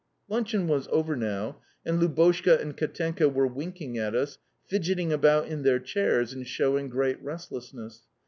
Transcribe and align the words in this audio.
Luncheon 0.27 0.67
was 0.67 0.87
over 0.91 1.15
now, 1.15 1.61
and 1.85 1.99
Lubotshka 1.99 2.59
and 2.59 2.75
Katenka 2.75 3.29
were 3.29 3.45
winking 3.45 3.99
at 3.99 4.15
us, 4.15 4.39
fidgeting 4.67 5.13
about 5.13 5.45
in 5.47 5.61
their 5.61 5.77
chairs, 5.77 6.33
and 6.33 6.47
showing 6.47 6.89
great 6.89 7.21
restlessness. 7.21 8.01